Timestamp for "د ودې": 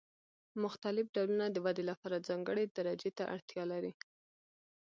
1.49-1.83